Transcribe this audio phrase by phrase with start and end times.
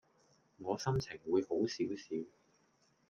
[0.57, 2.25] 我心情會好少少